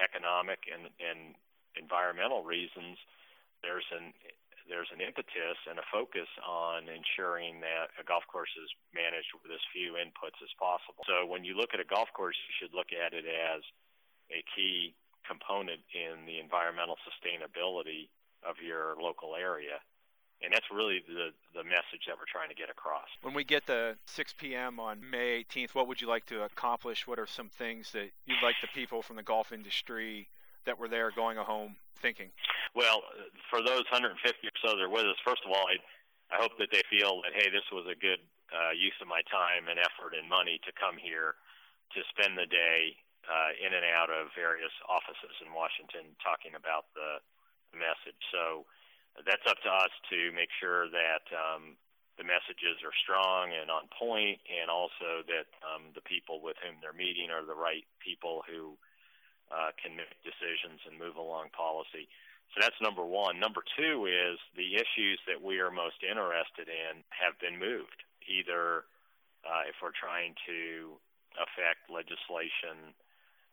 economic 0.00 0.64
and, 0.72 0.88
and 0.96 1.36
environmental 1.76 2.42
reasons, 2.42 2.98
there's 3.62 3.86
an 3.92 4.12
there's 4.68 4.94
an 4.94 5.02
impetus 5.02 5.58
and 5.66 5.82
a 5.82 5.86
focus 5.90 6.30
on 6.46 6.86
ensuring 6.86 7.58
that 7.58 7.90
a 7.98 8.06
golf 8.06 8.22
course 8.30 8.54
is 8.54 8.70
managed 8.94 9.34
with 9.34 9.50
as 9.50 9.58
few 9.74 9.98
inputs 9.98 10.38
as 10.38 10.54
possible. 10.62 11.02
So 11.10 11.26
when 11.26 11.42
you 11.42 11.58
look 11.58 11.74
at 11.74 11.82
a 11.82 11.88
golf 11.88 12.06
course, 12.14 12.38
you 12.46 12.54
should 12.54 12.70
look 12.70 12.94
at 12.94 13.10
it 13.10 13.26
as 13.26 13.66
a 14.30 14.46
key 14.54 14.94
component 15.26 15.82
in 15.90 16.22
the 16.22 16.38
environmental 16.38 16.96
sustainability 17.02 18.14
of 18.46 18.62
your 18.62 18.94
local 19.02 19.34
area. 19.34 19.82
And 20.42 20.54
that's 20.54 20.70
really 20.72 21.02
the, 21.06 21.36
the 21.52 21.64
message 21.64 22.08
that 22.08 22.16
we're 22.16 22.30
trying 22.30 22.48
to 22.48 22.54
get 22.54 22.70
across. 22.70 23.08
When 23.20 23.34
we 23.34 23.44
get 23.44 23.66
to 23.66 23.96
6 24.06 24.34
p.m. 24.38 24.80
on 24.80 25.02
May 25.02 25.44
18th, 25.44 25.74
what 25.74 25.86
would 25.86 26.00
you 26.00 26.08
like 26.08 26.24
to 26.26 26.44
accomplish? 26.44 27.06
What 27.06 27.18
are 27.18 27.26
some 27.26 27.50
things 27.50 27.92
that 27.92 28.10
you'd 28.24 28.42
like 28.42 28.56
the 28.62 28.68
people 28.72 29.02
from 29.02 29.16
the 29.16 29.22
golf 29.22 29.52
industry 29.52 30.28
that 30.66 30.78
were 30.78 30.88
there 30.88 31.10
going 31.10 31.36
home 31.36 31.76
thinking? 32.00 32.30
Well, 32.74 33.02
for 33.50 33.60
those 33.60 33.84
150 33.90 34.14
or 34.20 34.56
so 34.62 34.76
that 34.76 34.82
are 34.82 34.92
with 34.92 35.06
us, 35.06 35.18
first 35.24 35.42
of 35.44 35.50
all, 35.50 35.66
I, 35.66 35.76
I 36.34 36.38
hope 36.38 36.54
that 36.58 36.70
they 36.70 36.82
feel 36.88 37.22
that, 37.26 37.34
hey, 37.34 37.50
this 37.50 37.66
was 37.72 37.86
a 37.90 37.98
good 37.98 38.22
uh, 38.50 38.74
use 38.74 38.94
of 39.02 39.08
my 39.08 39.22
time 39.30 39.70
and 39.70 39.78
effort 39.78 40.14
and 40.14 40.26
money 40.28 40.58
to 40.66 40.72
come 40.74 40.98
here 40.98 41.38
to 41.94 42.00
spend 42.14 42.38
the 42.38 42.46
day 42.46 42.94
uh, 43.26 43.50
in 43.58 43.74
and 43.74 43.86
out 43.94 44.10
of 44.10 44.30
various 44.34 44.72
offices 44.86 45.34
in 45.42 45.50
Washington 45.54 46.14
talking 46.22 46.54
about 46.54 46.90
the, 46.94 47.22
message. 47.70 48.18
So 48.34 48.66
that's 49.22 49.46
up 49.46 49.54
to 49.62 49.70
us 49.70 49.94
to 50.10 50.34
make 50.34 50.50
sure 50.58 50.90
that 50.90 51.22
um, 51.30 51.78
the 52.18 52.26
messages 52.26 52.82
are 52.82 52.94
strong 52.98 53.54
and 53.54 53.70
on 53.70 53.86
point, 53.94 54.42
and 54.50 54.66
also 54.66 55.22
that 55.30 55.46
um, 55.62 55.94
the 55.94 56.02
people 56.02 56.42
with 56.42 56.58
whom 56.58 56.82
they're 56.82 56.96
meeting 56.96 57.30
are 57.30 57.46
the 57.46 57.54
right 57.54 57.86
people 58.02 58.42
who 58.42 58.74
uh, 59.50 59.74
can 59.76 59.98
make 59.98 60.10
decisions 60.22 60.80
and 60.86 60.98
move 60.98 61.18
along 61.18 61.50
policy. 61.50 62.06
So 62.54 62.58
that's 62.58 62.78
number 62.82 63.06
one. 63.06 63.38
Number 63.38 63.62
two 63.78 64.10
is 64.10 64.38
the 64.58 64.74
issues 64.74 65.18
that 65.30 65.38
we 65.38 65.62
are 65.62 65.70
most 65.70 66.02
interested 66.02 66.66
in 66.66 67.06
have 67.14 67.38
been 67.38 67.58
moved. 67.58 68.02
Either 68.26 68.86
uh, 69.46 69.70
if 69.70 69.78
we're 69.78 69.94
trying 69.94 70.34
to 70.50 70.98
affect 71.38 71.86
legislation 71.86 72.90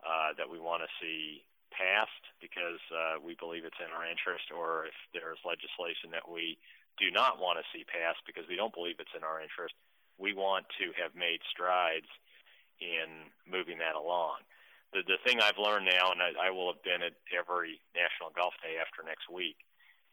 uh, 0.02 0.34
that 0.38 0.50
we 0.50 0.58
want 0.58 0.82
to 0.82 0.90
see 0.98 1.46
passed 1.70 2.26
because 2.42 2.82
uh, 2.90 3.22
we 3.22 3.38
believe 3.38 3.66
it's 3.66 3.78
in 3.78 3.94
our 3.94 4.06
interest, 4.10 4.50
or 4.50 4.90
if 4.90 4.98
there's 5.14 5.38
legislation 5.46 6.10
that 6.10 6.26
we 6.26 6.58
do 6.98 7.14
not 7.14 7.38
want 7.38 7.62
to 7.62 7.66
see 7.70 7.86
passed 7.86 8.26
because 8.26 8.50
we 8.50 8.58
don't 8.58 8.74
believe 8.74 8.98
it's 8.98 9.14
in 9.14 9.22
our 9.22 9.38
interest, 9.38 9.78
we 10.18 10.34
want 10.34 10.66
to 10.82 10.90
have 10.98 11.14
made 11.14 11.38
strides 11.46 12.10
in 12.82 13.30
moving 13.46 13.78
that 13.78 13.94
along. 13.94 14.42
The, 14.94 15.04
the 15.04 15.20
thing 15.28 15.40
I've 15.44 15.60
learned 15.60 15.86
now, 15.86 16.16
and 16.16 16.22
I, 16.24 16.48
I 16.48 16.50
will 16.52 16.72
have 16.72 16.84
been 16.84 17.04
at 17.04 17.16
every 17.34 17.84
National 17.92 18.32
Golf 18.32 18.56
Day 18.64 18.80
after 18.80 19.04
next 19.04 19.28
week, 19.28 19.60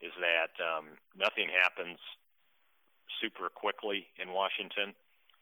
is 0.02 0.12
that 0.18 0.52
um, 0.58 0.98
nothing 1.14 1.46
happens 1.46 1.98
super 3.22 3.48
quickly 3.48 4.10
in 4.18 4.34
Washington. 4.34 4.92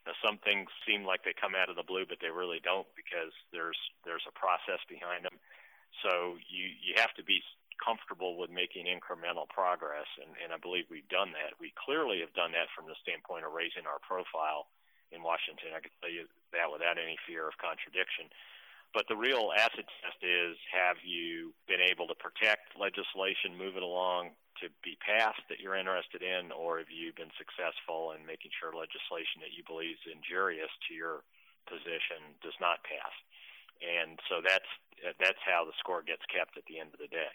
Now, 0.05 0.13
some 0.19 0.37
things 0.43 0.67
seem 0.83 1.07
like 1.07 1.23
they 1.23 1.33
come 1.33 1.55
out 1.55 1.71
of 1.71 1.79
the 1.79 1.87
blue, 1.87 2.05
but 2.05 2.19
they 2.19 2.29
really 2.29 2.59
don't 2.59 2.87
because 2.93 3.31
there's 3.55 3.79
there's 4.03 4.27
a 4.27 4.35
process 4.35 4.83
behind 4.91 5.23
them. 5.23 5.39
So 6.03 6.35
you 6.51 6.67
you 6.83 6.93
have 6.99 7.15
to 7.15 7.23
be 7.23 7.39
comfortable 7.81 8.37
with 8.37 8.53
making 8.53 8.85
incremental 8.85 9.49
progress, 9.49 10.07
and, 10.21 10.35
and 10.43 10.51
I 10.53 10.59
believe 10.59 10.91
we've 10.91 11.07
done 11.09 11.33
that. 11.33 11.57
We 11.57 11.73
clearly 11.73 12.19
have 12.21 12.35
done 12.35 12.51
that 12.53 12.69
from 12.75 12.85
the 12.85 12.99
standpoint 13.01 13.47
of 13.47 13.55
raising 13.55 13.87
our 13.89 13.99
profile 14.03 14.69
in 15.09 15.23
Washington. 15.23 15.73
I 15.73 15.81
can 15.81 15.93
tell 16.03 16.11
you 16.11 16.27
that 16.51 16.69
without 16.69 16.99
any 16.99 17.17
fear 17.25 17.47
of 17.47 17.55
contradiction. 17.57 18.29
But 18.93 19.09
the 19.09 19.17
real 19.17 19.49
acid 19.57 19.89
test 19.89 20.21
is 20.21 20.55
have 20.69 21.01
you 21.01 21.53
been 21.67 21.81
able 21.81 22.05
to 22.07 22.15
protect 22.15 22.77
legislation, 22.77 23.57
move 23.57 23.75
it 23.75 23.81
along 23.81 24.37
to 24.61 24.69
be 24.85 24.93
passed 25.01 25.41
that 25.49 25.59
you're 25.59 25.75
interested 25.75 26.21
in, 26.21 26.53
or 26.53 26.77
have 26.77 26.93
you 26.93 27.11
been 27.17 27.33
successful 27.33 28.13
in 28.13 28.21
making 28.25 28.53
sure 28.53 28.69
legislation 28.69 29.41
that 29.41 29.49
you 29.49 29.65
believe 29.65 29.97
is 29.97 30.13
injurious 30.13 30.69
to 30.87 30.93
your 30.93 31.25
position 31.65 32.37
does 32.45 32.53
not 32.61 32.85
pass? 32.85 33.13
And 33.81 34.21
so 34.29 34.39
that's 34.45 34.69
that's 35.19 35.41
how 35.43 35.65
the 35.65 35.73
score 35.81 36.05
gets 36.05 36.23
kept 36.29 36.55
at 36.55 36.63
the 36.69 36.79
end 36.79 36.93
of 36.93 37.01
the 37.01 37.09
day. 37.09 37.33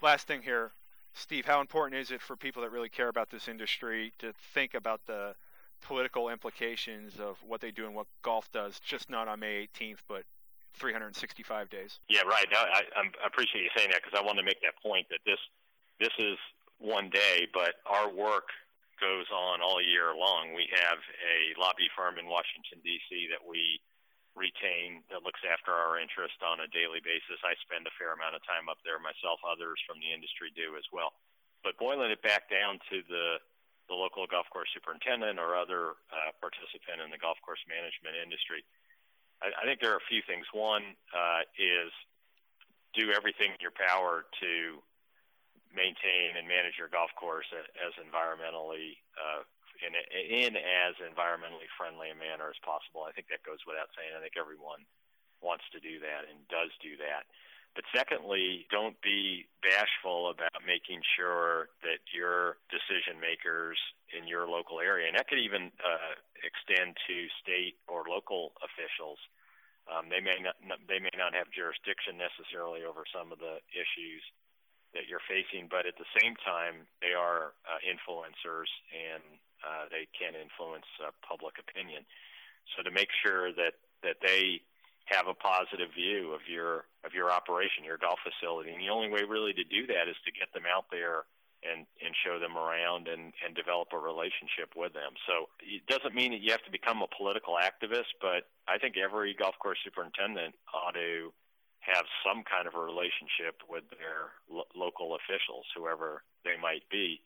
Last 0.00 0.26
thing 0.26 0.42
here, 0.42 0.72
Steve, 1.12 1.44
how 1.44 1.60
important 1.60 2.00
is 2.00 2.10
it 2.10 2.22
for 2.22 2.36
people 2.36 2.62
that 2.62 2.70
really 2.70 2.88
care 2.88 3.08
about 3.08 3.30
this 3.30 3.48
industry 3.48 4.12
to 4.18 4.32
think 4.54 4.74
about 4.74 5.00
the 5.06 5.34
political 5.82 6.28
implications 6.28 7.20
of 7.20 7.36
what 7.46 7.60
they 7.60 7.70
do 7.70 7.86
and 7.86 7.94
what 7.94 8.06
golf 8.22 8.50
does, 8.52 8.80
just 8.80 9.10
not 9.10 9.28
on 9.28 9.40
May 9.40 9.68
18th, 9.68 9.98
but 10.08 10.24
365 10.74 11.68
days. 11.68 12.00
Yeah, 12.08 12.22
right. 12.22 12.46
I, 12.50 12.82
I, 12.96 13.02
I 13.04 13.26
appreciate 13.26 13.62
you 13.62 13.70
saying 13.76 13.90
that 13.92 14.00
because 14.02 14.18
I 14.18 14.24
want 14.24 14.38
to 14.38 14.44
make 14.44 14.60
that 14.62 14.80
point 14.82 15.06
that 15.10 15.20
this 15.26 15.38
this 16.00 16.14
is 16.18 16.38
one 16.78 17.10
day, 17.10 17.46
but 17.52 17.78
our 17.86 18.10
work 18.10 18.50
goes 18.98 19.26
on 19.30 19.62
all 19.62 19.82
year 19.82 20.14
long. 20.14 20.54
We 20.54 20.66
have 20.72 20.98
a 20.98 21.54
lobby 21.60 21.86
firm 21.94 22.18
in 22.18 22.26
Washington 22.26 22.82
D.C. 22.82 23.30
that 23.30 23.42
we 23.42 23.78
retain 24.32 25.04
that 25.12 25.22
looks 25.22 25.44
after 25.44 25.70
our 25.70 26.00
interest 26.00 26.40
on 26.40 26.64
a 26.64 26.68
daily 26.72 27.04
basis. 27.04 27.38
I 27.44 27.52
spend 27.60 27.84
a 27.84 27.94
fair 28.00 28.16
amount 28.16 28.34
of 28.34 28.42
time 28.48 28.66
up 28.72 28.80
there 28.82 28.96
myself. 28.98 29.38
Others 29.44 29.78
from 29.84 30.00
the 30.00 30.10
industry 30.10 30.48
do 30.56 30.74
as 30.74 30.86
well. 30.90 31.12
But 31.60 31.78
boiling 31.78 32.10
it 32.10 32.24
back 32.24 32.48
down 32.48 32.80
to 32.90 33.04
the 33.06 33.38
the 33.92 34.00
local 34.00 34.24
golf 34.24 34.48
course 34.48 34.72
superintendent 34.72 35.36
or 35.36 35.52
other 35.52 36.00
uh, 36.08 36.32
participant 36.40 37.04
in 37.04 37.12
the 37.12 37.20
golf 37.20 37.36
course 37.44 37.60
management 37.68 38.16
industry. 38.16 38.64
I, 39.44 39.52
I 39.52 39.62
think 39.68 39.84
there 39.84 39.92
are 39.92 40.00
a 40.00 40.08
few 40.08 40.24
things. 40.24 40.48
One 40.56 40.96
uh, 41.12 41.44
is 41.60 41.92
do 42.96 43.12
everything 43.12 43.52
in 43.52 43.60
your 43.60 43.76
power 43.76 44.24
to 44.40 44.80
maintain 45.76 46.36
and 46.40 46.48
manage 46.48 46.80
your 46.80 46.88
golf 46.88 47.12
course 47.20 47.48
as 47.52 47.92
environmentally 48.00 48.96
uh, 49.16 49.44
in, 49.84 49.92
in 49.96 50.56
as 50.56 50.96
environmentally 51.00 51.68
friendly 51.76 52.12
a 52.12 52.16
manner 52.16 52.48
as 52.48 52.60
possible. 52.64 53.04
I 53.04 53.12
think 53.12 53.28
that 53.28 53.44
goes 53.44 53.60
without 53.68 53.92
saying. 53.92 54.12
I 54.16 54.20
think 54.24 54.40
everyone 54.40 54.88
wants 55.44 55.64
to 55.74 55.80
do 55.80 56.00
that 56.00 56.28
and 56.28 56.38
does 56.48 56.72
do 56.80 56.96
that. 57.02 57.28
But 57.74 57.88
secondly, 57.88 58.68
don't 58.68 59.00
be 59.00 59.48
bashful 59.64 60.28
about 60.28 60.60
making 60.66 61.00
sure 61.16 61.72
that 61.80 62.04
your 62.12 62.60
decision 62.68 63.16
makers 63.16 63.80
in 64.12 64.28
your 64.28 64.44
local 64.44 64.80
area, 64.80 65.08
and 65.08 65.16
that 65.16 65.28
could 65.28 65.40
even 65.40 65.72
uh, 65.80 66.20
extend 66.44 67.00
to 67.08 67.16
state 67.40 67.80
or 67.88 68.04
local 68.04 68.52
officials. 68.60 69.16
Um, 69.88 70.12
they 70.12 70.20
may 70.20 70.36
not 70.38 70.54
they 70.86 71.00
may 71.00 71.16
not 71.16 71.32
have 71.34 71.48
jurisdiction 71.50 72.20
necessarily 72.20 72.84
over 72.84 73.08
some 73.08 73.32
of 73.32 73.40
the 73.40 73.64
issues 73.72 74.22
that 74.92 75.08
you're 75.08 75.24
facing, 75.24 75.66
but 75.72 75.88
at 75.88 75.96
the 75.96 76.06
same 76.20 76.36
time, 76.44 76.84
they 77.00 77.16
are 77.16 77.56
uh, 77.64 77.80
influencers 77.80 78.68
and 78.92 79.24
uh, 79.64 79.88
they 79.88 80.04
can 80.12 80.36
influence 80.36 80.86
uh, 81.00 81.08
public 81.24 81.56
opinion. 81.56 82.04
So 82.76 82.84
to 82.84 82.92
make 82.92 83.08
sure 83.24 83.50
that 83.56 83.80
that 84.04 84.20
they 84.20 84.60
have 85.06 85.26
a 85.26 85.34
positive 85.34 85.90
view 85.94 86.32
of 86.32 86.40
your 86.46 86.84
of 87.04 87.12
your 87.14 87.30
operation, 87.30 87.84
your 87.84 87.98
golf 87.98 88.18
facility. 88.22 88.70
And 88.70 88.80
the 88.80 88.90
only 88.90 89.10
way 89.10 89.22
really 89.26 89.52
to 89.52 89.64
do 89.64 89.86
that 89.88 90.06
is 90.08 90.16
to 90.24 90.32
get 90.32 90.52
them 90.54 90.64
out 90.66 90.86
there 90.90 91.26
and 91.62 91.86
and 92.02 92.14
show 92.26 92.38
them 92.38 92.56
around 92.56 93.08
and 93.08 93.34
and 93.44 93.54
develop 93.54 93.88
a 93.92 93.98
relationship 93.98 94.74
with 94.76 94.92
them. 94.94 95.14
So 95.26 95.50
it 95.62 95.86
doesn't 95.86 96.14
mean 96.14 96.32
that 96.32 96.40
you 96.40 96.50
have 96.52 96.62
to 96.64 96.74
become 96.74 97.02
a 97.02 97.10
political 97.10 97.58
activist, 97.58 98.14
but 98.20 98.50
I 98.66 98.78
think 98.78 98.96
every 98.96 99.34
golf 99.34 99.54
course 99.58 99.78
superintendent 99.84 100.54
ought 100.74 100.94
to 100.94 101.32
have 101.82 102.06
some 102.22 102.46
kind 102.46 102.70
of 102.70 102.74
a 102.74 102.82
relationship 102.82 103.58
with 103.68 103.82
their 103.90 104.30
lo- 104.46 104.70
local 104.74 105.18
officials, 105.18 105.66
whoever 105.74 106.22
they 106.44 106.54
might 106.60 106.86
be. 106.90 107.20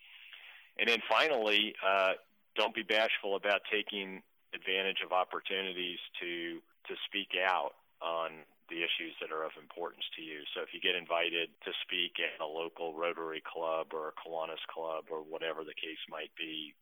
And 0.78 0.88
then 0.88 1.00
finally, 1.08 1.74
uh, 1.84 2.16
don't 2.56 2.74
be 2.74 2.82
bashful 2.82 3.36
about 3.36 3.60
taking 3.70 4.22
advantage 4.54 5.04
of 5.04 5.12
opportunities 5.12 5.98
to 6.20 6.60
to 6.88 6.94
speak 7.06 7.34
out 7.38 7.74
on 8.00 8.44
the 8.68 8.82
issues 8.82 9.14
that 9.22 9.30
are 9.30 9.46
of 9.46 9.54
importance 9.60 10.02
to 10.18 10.22
you. 10.22 10.42
So 10.54 10.62
if 10.62 10.74
you 10.74 10.82
get 10.82 10.98
invited 10.98 11.54
to 11.64 11.72
speak 11.86 12.18
at 12.18 12.42
a 12.42 12.48
local 12.48 12.94
Rotary 12.94 13.42
Club 13.46 13.94
or 13.94 14.10
a 14.10 14.16
Kiwanis 14.18 14.62
Club 14.66 15.06
or 15.10 15.22
whatever 15.22 15.62
the 15.62 15.76
case 15.78 16.02
might 16.10 16.34
be, 16.34 16.74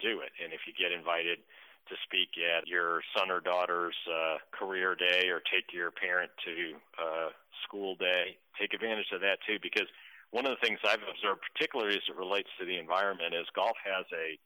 do 0.00 0.20
it. 0.24 0.32
And 0.40 0.52
if 0.52 0.64
you 0.64 0.72
get 0.72 0.96
invited 0.96 1.44
to 1.88 1.94
speak 2.08 2.34
at 2.40 2.66
your 2.66 3.04
son 3.14 3.30
or 3.30 3.40
daughter's 3.40 3.96
uh, 4.08 4.40
career 4.50 4.96
day 4.96 5.28
or 5.28 5.40
take 5.44 5.70
your 5.70 5.92
parent 5.92 6.32
to 6.44 6.56
uh, 6.98 7.28
school 7.68 7.94
day, 7.96 8.36
take 8.58 8.74
advantage 8.74 9.12
of 9.12 9.20
that 9.20 9.38
too. 9.46 9.60
Because 9.62 9.86
one 10.32 10.48
of 10.48 10.56
the 10.56 10.62
things 10.64 10.80
I've 10.82 11.04
observed, 11.04 11.44
particularly 11.52 11.94
as 11.94 12.06
it 12.08 12.16
relates 12.16 12.50
to 12.58 12.64
the 12.66 12.80
environment, 12.80 13.34
is 13.36 13.46
golf 13.54 13.76
has 13.84 14.04
a 14.10 14.40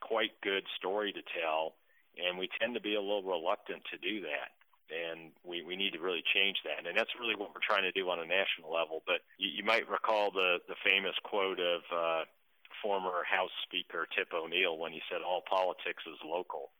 quite 0.00 0.32
good 0.42 0.64
story 0.78 1.12
to 1.12 1.22
tell 1.34 1.74
and 2.18 2.38
we 2.38 2.48
tend 2.60 2.74
to 2.74 2.80
be 2.80 2.94
a 2.94 3.00
little 3.00 3.22
reluctant 3.22 3.82
to 3.90 3.98
do 3.98 4.20
that 4.22 4.50
and 4.88 5.32
we, 5.44 5.62
we 5.62 5.76
need 5.76 5.92
to 5.92 6.00
really 6.00 6.24
change 6.32 6.56
that. 6.64 6.88
And 6.88 6.96
that's 6.96 7.12
really 7.20 7.36
what 7.36 7.52
we're 7.52 7.64
trying 7.64 7.84
to 7.84 7.92
do 7.92 8.08
on 8.08 8.20
a 8.20 8.28
national 8.28 8.72
level. 8.72 9.04
But 9.04 9.20
you, 9.36 9.60
you 9.60 9.64
might 9.64 9.88
recall 9.88 10.32
the, 10.32 10.64
the 10.68 10.80
famous 10.80 11.14
quote 11.24 11.60
of 11.60 11.80
uh, 11.92 12.22
former 12.80 13.24
House 13.28 13.52
Speaker 13.68 14.08
Tip 14.16 14.32
O'Neill 14.32 14.80
when 14.80 14.92
he 14.92 15.04
said, 15.12 15.20
All 15.20 15.44
politics 15.44 16.02
is 16.08 16.18
local. 16.24 16.72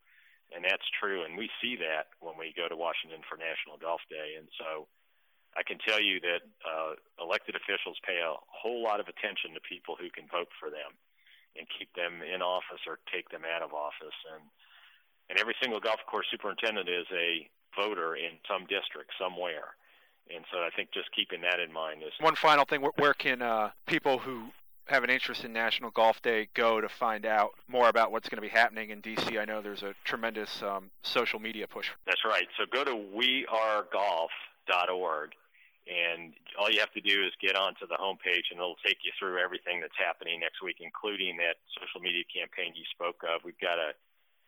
And 0.49 0.65
that's 0.65 0.89
true. 0.97 1.29
And 1.29 1.37
we 1.37 1.53
see 1.61 1.77
that 1.85 2.09
when 2.25 2.41
we 2.41 2.57
go 2.57 2.73
to 2.73 2.77
Washington 2.77 3.21
for 3.29 3.37
National 3.37 3.77
Golf 3.77 4.01
Day. 4.09 4.41
And 4.41 4.49
so 4.57 4.89
I 5.53 5.61
can 5.61 5.77
tell 5.77 6.01
you 6.01 6.25
that 6.25 6.41
uh, 6.65 6.97
elected 7.21 7.53
officials 7.53 8.01
pay 8.01 8.25
a 8.25 8.41
whole 8.49 8.81
lot 8.81 9.05
of 9.05 9.13
attention 9.13 9.53
to 9.53 9.61
people 9.61 10.01
who 10.01 10.09
can 10.09 10.25
vote 10.33 10.49
for 10.57 10.73
them 10.73 10.97
and 11.53 11.69
keep 11.69 11.93
them 11.93 12.25
in 12.25 12.41
office 12.41 12.81
or 12.89 12.97
take 13.13 13.29
them 13.29 13.45
out 13.45 13.61
of 13.61 13.77
office. 13.77 14.17
And 14.33 14.49
and 15.31 15.39
every 15.39 15.55
single 15.61 15.81
golf 15.81 16.01
course 16.07 16.27
superintendent 16.31 16.89
is 16.89 17.07
a 17.13 17.49
voter 17.77 18.17
in 18.17 18.31
some 18.49 18.63
district 18.67 19.13
somewhere. 19.21 19.77
And 20.35 20.45
so 20.53 20.59
I 20.59 20.71
think 20.75 20.91
just 20.93 21.15
keeping 21.15 21.43
that 21.43 21.61
in 21.61 21.73
mind 21.73 22.03
is 22.03 22.13
one 22.21 22.35
final 22.37 22.65
thing. 22.65 22.83
Where 22.97 23.15
can 23.15 23.41
uh, 23.41 23.71
people 23.87 24.19
who 24.19 24.49
have 24.87 25.05
an 25.05 25.11
interest 25.11 25.45
in 25.45 25.53
National 25.53 25.91
Golf 25.91 26.21
Day 26.23 26.49
go 26.55 26.81
to 26.81 26.89
find 26.89 27.27
out 27.27 27.51
more 27.67 27.89
about 27.89 28.13
what's 28.13 28.29
going 28.29 28.37
to 28.37 28.43
be 28.43 28.49
happening 28.49 28.91
in 28.91 29.01
DC? 29.01 29.41
I 29.41 29.45
know 29.45 29.63
there's 29.63 29.83
a 29.83 29.95
tremendous 30.05 30.63
um, 30.63 30.91
social 31.03 31.41
media 31.41 31.67
push. 31.67 31.91
That's 32.07 32.25
right. 32.25 32.47
So 32.59 32.65
go 32.71 32.85
to 32.85 32.93
wearegolf.org, 32.93 35.31
and 35.89 36.35
all 36.59 36.71
you 36.71 36.81
have 36.81 36.93
to 36.93 37.01
do 37.01 37.25
is 37.25 37.33
get 37.41 37.57
onto 37.57 37.87
the 37.87 37.97
homepage, 37.97 38.51
and 38.51 38.59
it'll 38.59 38.77
take 38.85 38.99
you 39.05 39.13
through 39.19 39.39
everything 39.39 39.81
that's 39.81 39.97
happening 39.97 40.41
next 40.41 40.63
week, 40.63 40.77
including 40.81 41.39
that 41.39 41.57
social 41.73 42.01
media 42.01 42.25
campaign 42.29 42.75
you 42.77 42.85
spoke 42.93 43.25
of. 43.25 43.45
We've 43.45 43.59
got 43.61 43.79
a 43.79 43.95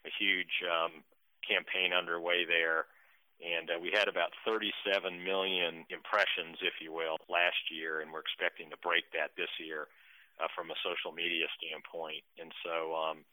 a 0.06 0.10
huge 0.18 0.62
um, 0.64 1.04
campaign 1.44 1.92
underway 1.92 2.44
there. 2.44 2.86
And 3.40 3.72
uh, 3.72 3.80
we 3.80 3.88
had 3.88 4.08
about 4.08 4.36
37 4.44 5.24
million 5.24 5.88
impressions, 5.88 6.60
if 6.60 6.76
you 6.80 6.92
will, 6.92 7.16
last 7.32 7.72
year, 7.72 8.04
and 8.04 8.12
we're 8.12 8.20
expecting 8.20 8.68
to 8.68 8.76
break 8.84 9.08
that 9.16 9.32
this 9.32 9.50
year 9.56 9.88
uh, 10.36 10.48
from 10.52 10.68
a 10.68 10.76
social 10.84 11.12
media 11.12 11.48
standpoint. 11.56 12.20
And 12.36 12.52
so 12.60 12.92
um, 12.92 13.24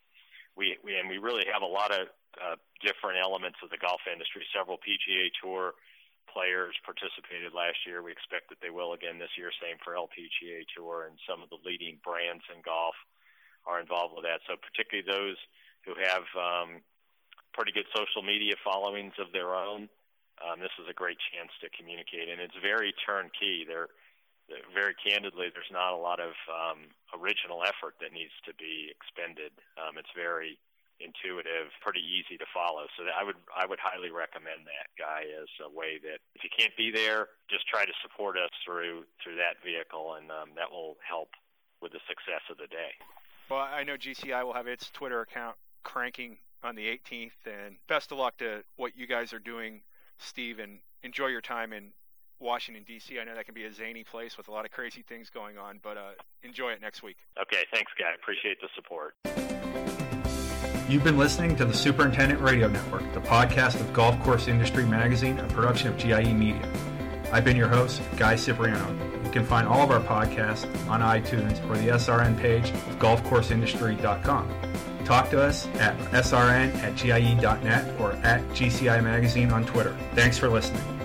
we, 0.55 0.79
we 0.79 0.95
and 0.95 1.11
we 1.11 1.19
really 1.19 1.43
have 1.51 1.59
a 1.59 1.67
lot 1.67 1.91
of 1.91 2.07
uh, 2.39 2.55
different 2.79 3.19
elements 3.19 3.59
of 3.59 3.67
the 3.67 3.79
golf 3.83 3.99
industry. 4.07 4.47
Several 4.55 4.79
PGA 4.79 5.27
Tour 5.43 5.75
players 6.31 6.75
participated 6.87 7.51
last 7.51 7.83
year. 7.83 7.99
We 7.99 8.15
expect 8.15 8.47
that 8.51 8.63
they 8.63 8.71
will 8.71 8.95
again 8.95 9.19
this 9.19 9.33
year. 9.35 9.51
Same 9.59 9.79
for 9.83 9.95
LPGA 9.95 10.63
Tour, 10.71 11.11
and 11.11 11.19
some 11.27 11.43
of 11.43 11.51
the 11.51 11.59
leading 11.67 11.99
brands 11.99 12.47
in 12.47 12.63
golf 12.63 12.95
are 13.67 13.79
involved 13.83 14.15
with 14.15 14.23
that. 14.23 14.39
So 14.47 14.55
particularly 14.55 15.03
those 15.03 15.39
who 15.85 15.93
have 15.99 16.25
um, 16.37 16.81
pretty 17.53 17.73
good 17.73 17.89
social 17.95 18.21
media 18.21 18.53
followings 18.63 19.13
of 19.17 19.33
their 19.33 19.57
own. 19.57 19.89
Um, 20.37 20.61
this 20.61 20.73
is 20.77 20.85
a 20.85 20.93
great 20.93 21.17
chance 21.33 21.49
to 21.65 21.73
communicate, 21.73 22.29
and 22.29 22.37
it's 22.37 22.57
very 22.61 22.93
turnkey. 23.01 23.65
Very 23.65 24.95
candidly, 24.95 25.49
there's 25.49 25.73
not 25.73 25.91
a 25.91 25.99
lot 25.99 26.21
of 26.21 26.37
um, 26.45 26.93
original 27.17 27.65
effort 27.65 27.97
that 27.99 28.13
needs 28.13 28.31
to 28.45 28.53
be 28.53 28.93
expended. 28.93 29.51
Um, 29.75 29.97
it's 29.97 30.13
very 30.13 30.61
intuitive, 30.99 31.73
pretty 31.81 32.01
easy 32.01 32.37
to 32.37 32.45
follow. 32.53 32.85
So 32.97 33.05
I 33.09 33.25
would 33.25 33.37
I 33.53 33.65
would 33.65 33.81
highly 33.81 34.13
recommend 34.13 34.65
that 34.65 34.87
Guy 34.97 35.25
as 35.33 35.49
a 35.61 35.69
way 35.69 35.97
that 36.01 36.21
if 36.37 36.45
you 36.45 36.53
can't 36.53 36.73
be 36.77 36.93
there, 36.93 37.33
just 37.49 37.67
try 37.67 37.85
to 37.85 37.95
support 38.05 38.37
us 38.37 38.53
through 38.65 39.05
through 39.21 39.41
that 39.41 39.61
vehicle, 39.65 40.17
and 40.21 40.29
um, 40.29 40.53
that 40.55 40.69
will 40.69 40.97
help 41.01 41.33
with 41.81 41.91
the 41.93 42.01
success 42.05 42.41
of 42.49 42.57
the 42.57 42.69
day. 42.69 42.93
Well, 43.49 43.61
I 43.61 43.83
know 43.83 43.95
GCI 43.95 44.43
will 44.43 44.53
have 44.53 44.67
its 44.67 44.89
Twitter 44.89 45.21
account 45.21 45.55
cranking 45.87 46.37
on 46.63 46.75
the 46.75 46.85
18th, 46.85 47.31
and 47.45 47.77
best 47.87 48.11
of 48.11 48.17
luck 48.17 48.37
to 48.37 48.63
what 48.75 48.97
you 48.97 49.07
guys 49.07 49.31
are 49.31 49.39
doing, 49.39 49.81
Steve, 50.19 50.59
and 50.59 50.79
enjoy 51.01 51.27
your 51.27 51.41
time 51.41 51.71
in 51.71 51.91
Washington 52.39 52.83
D.C. 52.85 53.17
I 53.19 53.23
know 53.23 53.33
that 53.33 53.45
can 53.45 53.55
be 53.55 53.63
a 53.63 53.73
zany 53.73 54.03
place 54.03 54.37
with 54.37 54.49
a 54.49 54.51
lot 54.51 54.65
of 54.65 54.71
crazy 54.71 55.01
things 55.07 55.29
going 55.29 55.57
on, 55.57 55.79
but 55.81 55.97
uh, 55.97 56.11
enjoy 56.43 56.71
it 56.71 56.81
next 56.81 57.01
week. 57.01 57.15
Okay, 57.41 57.63
thanks, 57.73 57.91
Guy. 57.97 58.13
Appreciate 58.21 58.57
the 58.61 58.67
support. 58.75 59.15
You've 60.89 61.03
been 61.03 61.17
listening 61.17 61.55
to 61.55 61.65
the 61.65 61.73
Superintendent 61.73 62.41
Radio 62.41 62.67
Network, 62.67 63.11
the 63.13 63.21
podcast 63.21 63.79
of 63.79 63.91
Golf 63.93 64.21
Course 64.23 64.47
Industry 64.47 64.85
Magazine, 64.85 65.39
a 65.39 65.47
production 65.47 65.87
of 65.87 65.97
GIE 65.97 66.33
Media. 66.33 66.69
I've 67.31 67.43
been 67.43 67.57
your 67.57 67.67
host, 67.67 68.01
Guy 68.17 68.35
Cipriano. 68.35 68.95
You 69.23 69.31
can 69.31 69.45
find 69.45 69.67
all 69.67 69.81
of 69.81 69.91
our 69.91 69.99
podcasts 69.99 70.65
on 70.87 71.01
iTunes 71.01 71.63
or 71.69 71.77
the 71.77 71.89
SRN 71.89 72.37
page 72.39 72.69
of 72.69 72.99
golfcourseindustry.com. 72.99 74.66
Talk 75.07 75.29
to 75.29 75.41
us 75.41 75.67
at 75.79 75.97
srn 76.11 76.75
at 76.83 76.97
gie.net 76.97 77.97
or 77.97 78.11
at 78.25 78.41
GCI 78.49 79.01
Magazine 79.01 79.53
on 79.53 79.65
Twitter. 79.65 79.95
Thanks 80.13 80.37
for 80.37 80.49
listening. 80.49 80.96